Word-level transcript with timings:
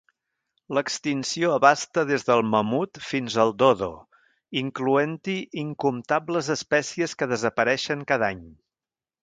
L'extinció 0.75 1.51
abasta 1.57 2.05
des 2.11 2.25
del 2.29 2.41
mamut 2.53 3.01
fins 3.11 3.35
al 3.43 3.53
dodo, 3.65 3.91
incloent-hi 4.63 5.37
incomptables 5.67 6.53
espècies 6.59 7.17
que 7.21 7.31
desapareixen 7.35 8.07
cada 8.15 8.31
any. 8.35 8.45